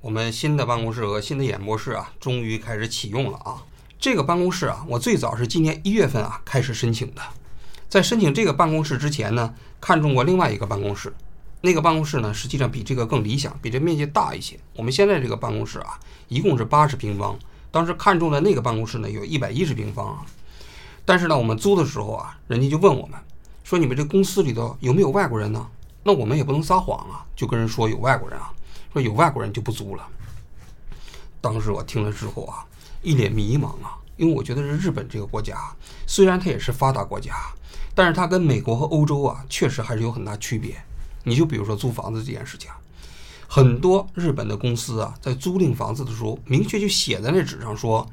[0.00, 3.64] 我们新的办公室和新的演播室啊，终于开始启用了啊！
[3.98, 7.22] 这个办公室啊，我最早是今年一月份啊开始申请的。
[7.88, 11.12] 在申请这个办公室之前呢，看中过另外一个办公室，
[11.62, 14.56] 那个办公室呢，实际上比这个更理想，比这面积大一些。
[14.76, 17.36] 我们现在这个办公室啊，一共是八十平方，
[17.72, 20.24] 当时看中的那个办公室呢，有一百一十平方啊。
[21.04, 23.18] 但是呢，我们租的时候啊，人家就问我们
[23.64, 25.66] 说：“你们这公司里头有没有外国人呢？”
[26.04, 28.52] 那我们也不能撒谎啊，就跟人说有外国人啊。
[28.92, 30.06] 说有外国人就不租了。
[31.40, 32.66] 当时我听了之后啊，
[33.02, 35.56] 一脸迷茫啊，因为我觉得是日本这个国家，
[36.06, 37.34] 虽然它也是发达国家，
[37.94, 40.76] 但是它跟美国和欧洲啊，确实还是有很大区别。
[41.24, 42.70] 你就比如说租房子这件事情，
[43.46, 48.04] 很多日本的公司啊，在租赁房子的时候，明确就写在那纸上说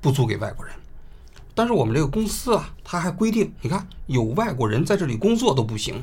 [0.00, 0.74] 不租给外国人。
[1.54, 6.02] 但是我们这个公司啊，它还规定，你看有外国人在这里工作都不行。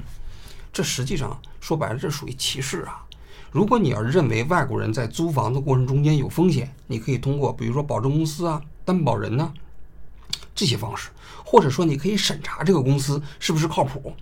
[0.72, 3.04] 这实际上说白了，这属于歧视啊。
[3.52, 9.52] 如果你要认为外国人在租房子过程中间有风险，你可以通过比如说保证公司啊、担保人呢
[10.54, 11.10] 这些方式，
[11.44, 14.14] 或者说你可以审查这个公司是不是靠谱。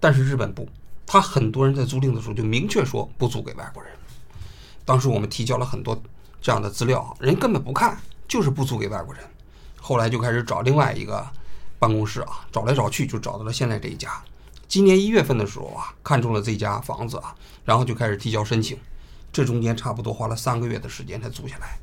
[0.00, 0.68] 但是日本不，
[1.06, 3.92] 他很多人在租赁的时候就明确说不租给外国人。
[4.84, 6.00] 当时我们提交了很多
[6.40, 7.96] 这样的资料，人根本不看，
[8.26, 9.22] 就是不租给外国人。
[9.80, 11.24] 后来就开始找另外一个
[11.78, 14.20] 办公室啊，找来找去就找到了现在这一家。
[14.72, 18.78] 今年一月份的时候啊，看中了这家房子啊，然后就开始提交申请，
[19.30, 21.78] 这中间差不多花了三个月的时间才租下来。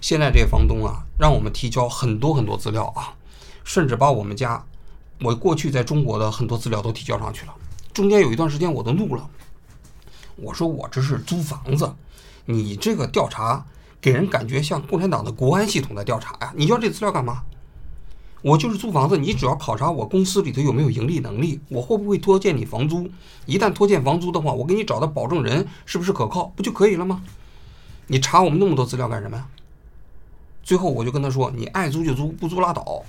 [0.00, 3.12] 现在这房东啊，让我们提交很多很多资料啊，
[3.62, 4.64] 甚至把我们家
[5.20, 7.54] 我过去在中国的很多资料都提交上去了。
[7.92, 9.28] 中间有一段时间我都怒了，
[10.36, 11.94] 我说我这是租房子，
[12.46, 13.66] 你这个调查
[14.00, 16.54] 给人感觉像共产党的国安系统在调查呀？
[16.56, 17.42] 你要这资料干嘛？
[18.44, 23.10] 我就是租房子，你主要考察我公司里头有没有盈利能力，我会不会拖欠你房租？
[23.46, 27.22] 一旦拖欠房租的话，我给你找的保证人是不是可靠，不就可以了吗？
[28.06, 29.48] 你查我们那么多资料干什么呀？
[30.62, 33.02] 最后我就跟他说，你爱租就租，不租拉倒。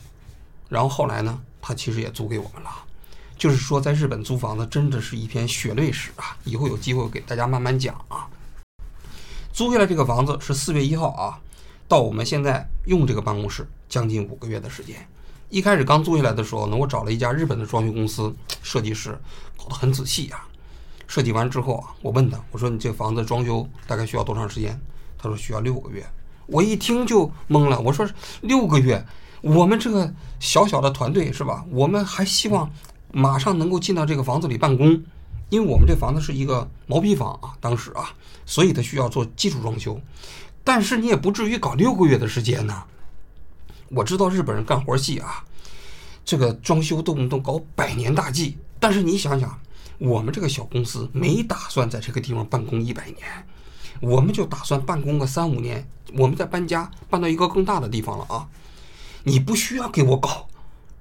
[0.69, 2.69] 然后后来呢，他其实也租给我们了。
[3.37, 6.37] 就是说，在日本租房子真的是一篇血泪史啊！
[6.45, 8.25] 以后有机会给大家慢慢讲啊。
[9.51, 11.41] 租下来这个房子是四月一号啊，
[11.89, 15.05] 到我们现在用这个办公室将近五个月的时间。
[15.49, 18.33] 一开始刚租下来的时候呢，我找了一家日本的装修公司
[18.63, 19.17] 设计师，
[19.57, 20.43] 搞得很仔细呀。
[21.07, 24.79] 设计完之后啊，我问他，我说你这房子装修大概需要多长时间？
[25.17, 26.05] 他说需要六个月。
[26.47, 28.07] 我一听就懵了，我说
[28.41, 29.05] 六个月，
[29.41, 31.63] 我们这个小小的团队是吧？
[31.69, 32.69] 我们还希望
[33.11, 35.03] 马上能够进到这个房子里办公，
[35.49, 38.13] 因为我们这房子是一个毛坯房啊，当时啊，
[38.45, 40.01] 所以他需要做基础装修。
[40.63, 42.83] 但是你也不至于搞六个月的时间呢。
[43.89, 45.43] 我知道日本人干活细啊，
[46.23, 48.57] 这个装修动不动搞百年大计。
[48.79, 49.59] 但是你想想，
[49.97, 53.47] 我们这个小公司没打算在这个地方办公一百年，
[54.01, 55.87] 我们就打算办公个三五年，
[56.17, 58.47] 我们再搬家搬到一个更大的地方了啊！
[59.23, 60.47] 你不需要给我搞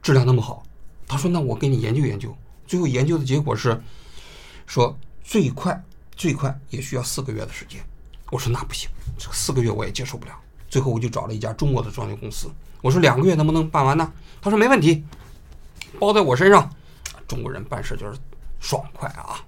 [0.01, 0.62] 质量那么好。
[1.06, 2.34] 他说：“那我给你研究研究。”
[2.66, 3.78] 最后研究的结果是
[4.66, 5.84] 说最快
[6.16, 7.84] 最快也需要四个月的时间。
[8.31, 10.33] 我说那不行，这四个月我也接受不了。
[10.74, 12.50] 最后我就找了一家中国的装修公司。
[12.82, 14.12] 我说两个月能不能办完呢？
[14.42, 15.04] 他说没问题，
[16.00, 16.68] 包在我身上。
[17.28, 18.18] 中国人办事就是
[18.58, 19.38] 爽快啊！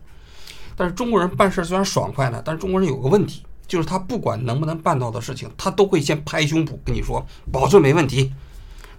[0.77, 8.33] 但是中国人办事虽然爽快呢，但是中国人有个问题，就是他不管能不能办到的事情，他都会先拍胸脯跟你说保证没问题。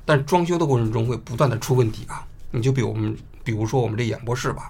[0.03, 2.27] 但装修的过程中会不断的出问题啊！
[2.51, 4.69] 你就比我们，比如说我们这演播室吧，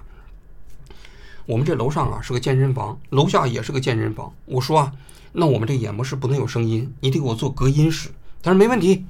[1.48, 4.30] 我们这楼上啊是个健身房，楼下也是个健身房。
[4.44, 4.92] 我说啊，
[5.32, 8.10] 那我们这演播室不能有声音，你得给我做隔音室。
[8.42, 9.06] 他说没问题。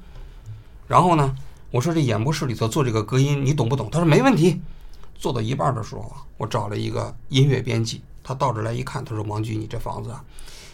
[0.87, 1.35] 然后呢，
[1.69, 3.89] 我说这演播室里头做这个隔音，你懂不懂？
[3.91, 4.61] 他说没问题。
[5.15, 10.23] 做到一半的时候啊，我找了一个音乐编辑，他到这来一看，他说：“王局，你这房子啊，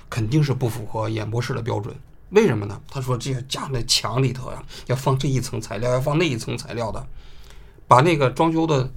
[0.08, 1.96] 肯定是不符合演播室的标准。
[2.30, 2.80] 为什么呢？
[2.88, 7.08] 他说这些家那墙里头呀，要放这一层材料，要放那一层材料的，
[7.88, 8.88] 把那个装修的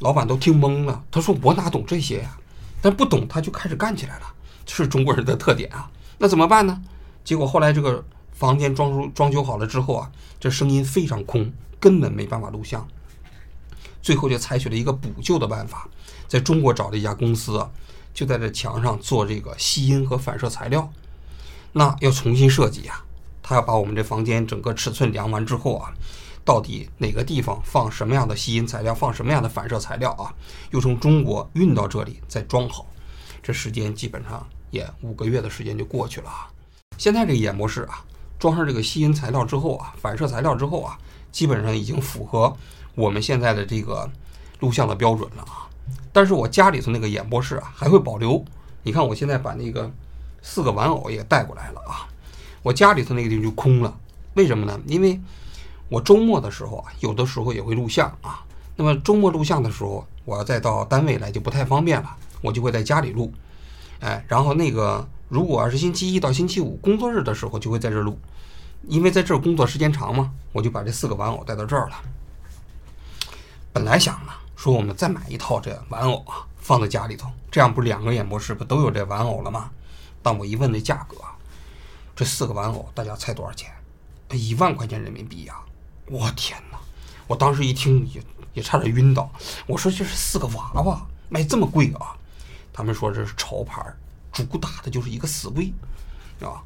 [0.00, 1.04] 老板都听懵了。
[1.10, 2.36] 他说我哪懂这些呀？
[2.80, 4.26] 但不懂他就开始干起来了，
[4.64, 5.90] 这是中国人的特点啊。
[6.18, 6.82] 那怎么办呢？
[7.24, 8.04] 结果后来这个。
[8.34, 10.10] 房间装修装修好了之后啊，
[10.40, 12.86] 这声音非常空，根本没办法录像。
[14.02, 15.88] 最后就采取了一个补救的办法，
[16.26, 17.70] 在中国找了一家公司啊，
[18.12, 20.90] 就在这墙上做这个吸音和反射材料。
[21.70, 23.04] 那要重新设计啊，
[23.40, 25.94] 他要把我们这房间整个尺寸量完之后啊，
[26.44, 30.32] 到底哪个地方放什么样的吸音材料，放什么样的反射材料啊，
[30.70, 32.86] 又从中国运到这里再装好。
[33.42, 36.50] 这时间基本上也五个月的时间就过去了啊。
[36.98, 38.04] 现在这个演播室啊。
[38.36, 40.98] 装上这个吸音材料之后啊，反射材料之后啊，
[41.32, 42.54] 基本上已经符合
[42.94, 44.10] 我们现在的这个
[44.60, 45.66] 录像的标准了啊。
[46.12, 48.44] 但是我家里头那个演播室啊，还会保留。
[48.82, 49.90] 你看我现在把那个
[50.42, 52.06] 四个玩偶也带过来了啊。
[52.62, 53.96] 我家里头那个地方就空了，
[54.34, 54.78] 为什么呢？
[54.86, 55.18] 因为
[55.88, 58.44] 我周末的时候啊，有的时候也会录像啊。
[58.76, 63.32] 那么周末录像的时候，我要再到单位来就不太方便了，我就会在家里录。
[64.00, 68.18] 哎，然后那个如果要是星期一到星期五工作日的时候，就会在这录，
[68.88, 71.96] 因为在这儿工作时间长嘛，我就把这四个玩偶带到这儿了。
[73.72, 79.70] 本来想呢，说我们再买一套这玩偶啊，放在家里头，这样不两个演播室不都有这玩偶了吗？
[80.22, 81.16] 但我一问那价格，
[82.16, 83.70] 这四个玩偶大家猜多少钱？
[84.30, 85.54] 一万块钱人民币呀！
[86.06, 86.78] 我天哪！
[87.26, 88.22] 我当时一听也
[88.52, 89.30] 也差点晕倒。
[89.66, 92.14] 我说这是四个娃娃，卖这么贵啊？
[92.72, 93.82] 他们说这是潮牌，
[94.32, 95.72] 主打的就是一个死贵，
[96.40, 96.62] 啊。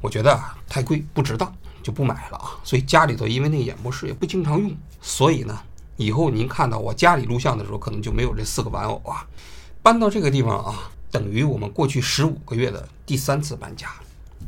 [0.00, 0.38] 我觉得
[0.68, 2.50] 太贵不值当，就不买了啊。
[2.62, 5.58] 所以家里头因为那演播室也不经常用，所以呢。
[5.96, 9.26] 以后您看到我家里录像的时候，可能就没有这四个玩偶啊。
[9.82, 13.90] 搬到这个地方啊，等于我们过去十五个月的第三次搬家。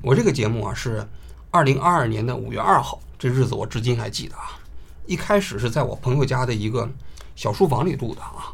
[0.00, 1.06] 我这个节目啊是
[1.50, 4.58] 二零二二年的五月二号，这日子我至今还记得啊。
[5.06, 6.90] 一开始是在我朋友家的一个
[7.36, 8.50] 小书房里录的啊，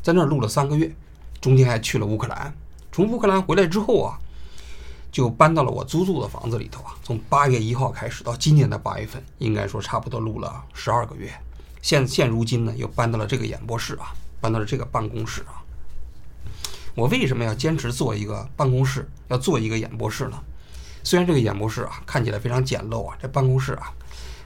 [0.00, 0.88] 在那儿录了三个月，
[1.40, 2.54] 中间还去了乌克兰。
[2.92, 4.16] 从乌克兰回来之后啊，
[5.10, 6.94] 就搬到了我租住的房子里头啊。
[7.02, 11.28] 从八月一号开始到今年的八月份，应该说差不多录了十二个月。
[11.80, 15.58] 现现如今呢，又搬到了这个演播室啊，搬到了这个办公室啊。
[16.94, 20.40] 我为什么要坚持做一个办公室，要做一个演播室呢？
[21.04, 23.92] 虽然这个演播室啊看起来非常简陋啊，这办公室啊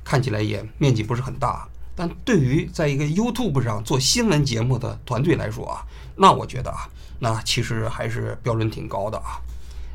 [0.04, 5.84] 看起来也面积不是很大，但对于在一个 YouTube 上做新闻节目的团队来说啊，
[6.16, 6.88] 那我觉得啊，
[7.18, 9.40] 那其实还是标准挺高的啊。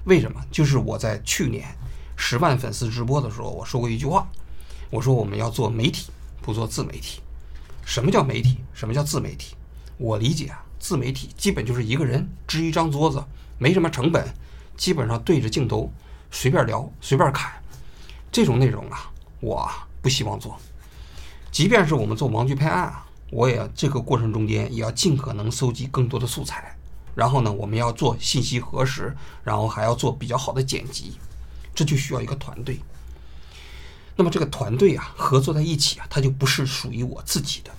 [0.05, 0.41] 为什么？
[0.51, 1.67] 就是我在去年
[2.15, 4.27] 十万粉丝直播的时候，我说过一句话，
[4.89, 6.11] 我说我们要做媒体，
[6.41, 7.21] 不做自媒体。
[7.85, 8.57] 什么叫媒体？
[8.73, 9.55] 什么叫自媒体？
[9.97, 13.23] 我理解啊，自媒体基本就是一个人支一张桌子，
[13.57, 14.27] 没什么成本，
[14.75, 15.91] 基本上对着镜头
[16.31, 17.51] 随便聊、随便侃，
[18.31, 19.11] 这种内容啊，
[19.41, 19.69] 我
[20.01, 20.57] 不希望做。
[21.51, 26.75] 即便是我们做王局拍案啊，我也这个过程中间也要尽可能搜集更多的素材，
[27.13, 31.17] 然后呢，我们要做信息核实，然后还要做比较好的剪辑，
[31.75, 32.79] 这就需要一个团队。
[34.15, 37.71] 那么这个团队啊，合作在一起啊，它就不是属于我自己的。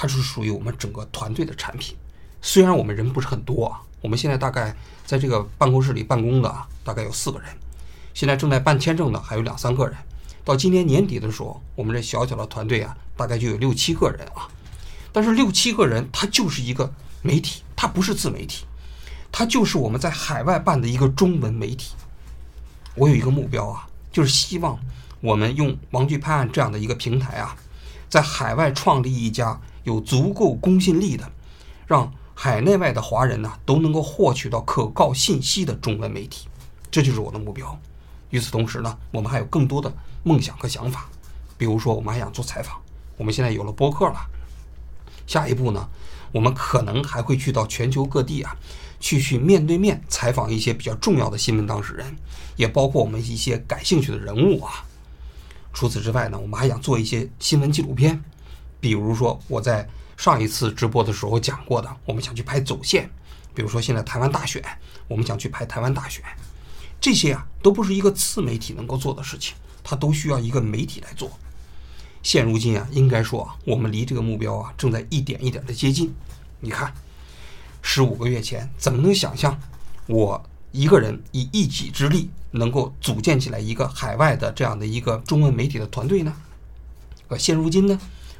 [0.00, 1.96] 它是属于我们整个团队的产品，
[2.40, 4.74] 虽然我们人不是很多啊，我们现在大概
[5.04, 6.54] 在这个办公室里办公的，
[6.84, 7.48] 大概有四个人，
[8.14, 9.96] 现在正在办签证的还有两三个人，
[10.44, 14.48] 到今年年底的时候，我们这小小的团队啊，大概就有六七个人啊，
[15.12, 16.92] 但是六七个人，它就是一个
[17.22, 18.64] 媒体，它不是自媒体，
[19.32, 21.94] 它就是我们在海外办的一个中文媒体。
[22.94, 24.78] 我有一个目标啊，就是希望
[25.20, 27.56] 我们用王剧拍案这样的一个平台啊，
[28.08, 29.60] 在海外创立一家。
[29.84, 31.32] 有足够公信力的，
[31.86, 36.46] 让海内外的华人呢都能够获取到可靠信息的中文媒体，
[36.88, 37.76] 这就是我的目标。
[38.30, 39.92] 与此同时呢，我们还有更多的
[40.22, 41.10] 梦想和想法，
[41.56, 42.80] 比如说我们还想做采访。
[43.16, 44.20] 我们现在有了播客了，
[45.26, 45.88] 下一步呢，
[46.30, 48.56] 我们可能还会去到全球各地啊，
[49.00, 52.14] 去去面对面采访一些比较重要的新闻当事人，
[52.54, 54.84] 也包括我们一些感兴趣的人物啊。
[55.72, 58.22] 除此之外呢，我们还想做一些新闻纪录片。
[58.80, 63.10] 比如说，我在上一次直播的时候讲过的，我们想去拍走线。
[63.54, 64.62] 比如说，现在台湾大选，
[65.08, 66.22] 我们想去拍台湾大选，
[67.00, 71.30] 这些啊，都不是一个自媒体能够做的事情，它都需要一个媒体来做。
[72.22, 76.14] 现如今啊，应该说啊，我们离这个目标啊，正在一点一点的接近。
[76.60, 76.92] 你看，
[77.82, 79.58] 十五个月前，怎么能想象
[80.06, 86.32] 我一个人以一己之力能够组建起来一个海外的这样的一个中文媒体的团队呢？
[87.28, 87.98] 而现如今呢？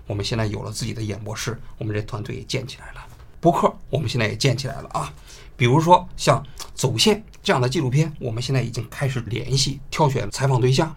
[0.08, 3.06] 我们现在有了自己的演播室，我们这团队也建起来了。
[3.40, 5.12] 博客我们现在也建起来了啊。
[5.54, 6.42] 比如说像
[6.74, 10.92] 《走线》这样的纪录片，我们现在已经开始联系挑选采访对象。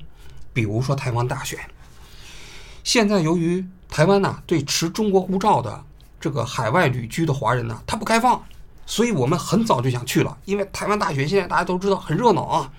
[0.54, 1.60] 比如说台湾大选，
[2.84, 5.84] 现在由于台湾呢对持中国护照的
[6.20, 8.42] 这个海外旅居的华人呢，他不开放，
[8.86, 10.38] 所以我们很早就想去了。
[10.46, 12.72] 因为台湾大选现在大家都知道很热闹啊，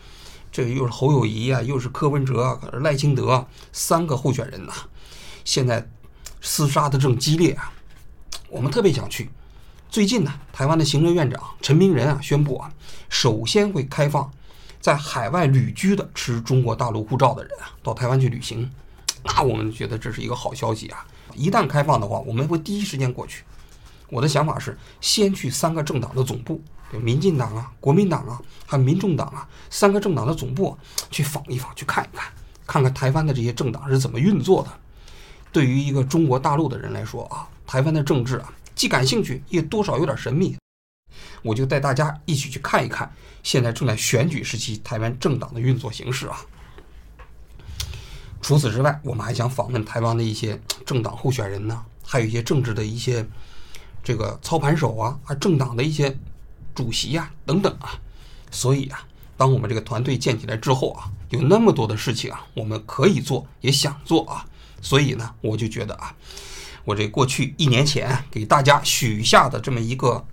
[0.51, 4.73] 这个又是侯友谊啊，又是柯文哲、赖清德三个候选人呐，
[5.45, 5.87] 现在。
[6.43, 7.73] 厮杀的正激烈啊！
[8.49, 9.31] 我们特别想去。
[9.89, 12.73] 最近呢，台湾的行政院长陈明仁啊宣布啊，
[13.09, 14.29] 首先会开放
[14.81, 18.69] 在海外旅居的持中国大陆护照的人啊到台湾去旅行。
[19.23, 21.07] 那我们觉得这是一个好消息啊！
[21.35, 23.45] 一旦开放的话，我们会第一时间过去。
[24.11, 30.77] 我的想法是先去三个政党的总部，民进党啊、国民党啊，还有民众党啊，三个政党的总部
[31.11, 32.33] 去访一访，去看一看，
[32.67, 34.71] 看看台湾的这些政党是怎么运作的。
[35.53, 40.57] 对于一个中国大陆的人来说啊，台湾的政治啊，既感兴趣，也多少有点神秘。
[41.43, 46.39] 我就带大家一起去看一看现在正在选举时期台湾政党的运作形式啊。
[48.41, 53.27] 除此之外，我们还想访问台湾的一些政党候选人呢，还有一些政治的一些
[54.03, 56.17] 这个操盘手啊，啊，政党的一些
[56.75, 57.93] 主席呀等等啊。
[58.51, 59.07] 所以啊，
[59.37, 64.47] 当我们这个团队建起来之后啊，有那么多的事情啊，我们可以做，也想做啊。
[64.83, 66.15] 所以呢，我就觉得啊，
[66.85, 70.27] 我这过去一年前给大家许下的这么一个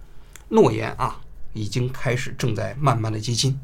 [0.49, 1.21] 诺言啊，
[1.53, 3.57] 已经开始正在慢慢的接近。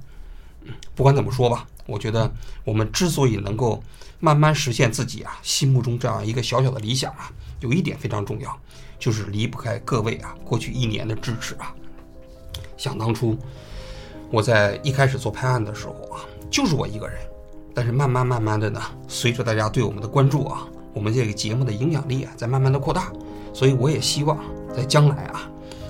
[0.95, 2.31] 不管怎么说吧，我觉得
[2.63, 3.83] 我们之所以能够
[4.19, 8.59] 慢慢实现自己啊心目中这样一个小小的理想啊，有一点非常重要，
[8.97, 11.73] 就是离不开各位啊过去一年的支持啊。
[12.77, 13.37] 想当初
[14.31, 17.17] 我在一开始做拍案的时候啊，就是我一个人，
[17.75, 20.65] 但是慢慢慢慢的呢，随着大家对我们的关注啊。
[20.93, 23.11] 我们这个节目的影响力啊，在慢慢的扩大，
[23.53, 24.39] 所以我也希望
[24.73, 25.41] 在将来啊，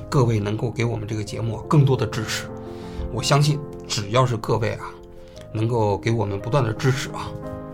[0.10, 2.48] 各位能够给我们这个节目更多的支持。
[3.14, 4.90] 我相信，只要是各位啊，
[5.54, 7.30] 能够给我们不断的支持啊，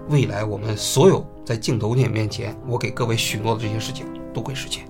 [0.10, 4.84] 未来我们所有在镜头面面前，我给各位许诺的这些事情都会实现。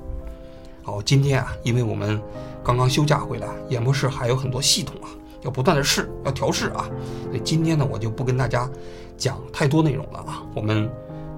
[0.82, 2.20] 好，今天啊，因为我们
[2.64, 6.90] 刚刚休假回来，演播室还有很多系统啊，要不断的试，要调试啊，
[7.26, 8.70] 所以今天呢，我就不跟大家
[9.18, 10.90] 讲太多内容了啊，我们。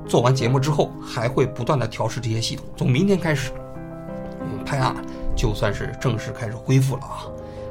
[0.06, 2.66] 做完节目之后，还会不断的调试这些系统。
[2.76, 3.52] 从明天开始，
[4.38, 4.94] 我们拍案
[5.34, 7.24] 就算是正式开始恢复了啊！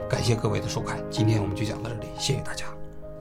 [0.08, 2.64] 感谢各位的收看，今天我们就讲到这里，谢谢大家。